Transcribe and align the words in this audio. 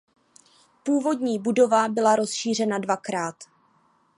Původní 0.83 1.39
budova 1.39 1.87
byla 1.89 2.15
rozšířena 2.15 2.77
dvakrát. 2.77 3.35